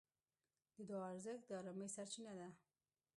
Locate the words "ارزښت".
1.11-1.43